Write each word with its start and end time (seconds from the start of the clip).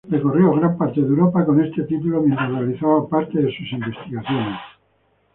Recorrió 0.09 0.51
gran 0.55 0.75
parte 0.79 0.99
de 0.99 1.05
Europa 1.05 1.45
con 1.45 1.63
este 1.63 1.83
título 1.83 2.23
mientras 2.23 2.49
realizaba 2.49 3.07
parte 3.07 3.39
de 3.39 3.55
sus 3.55 3.71
investigaciones. 3.71 4.57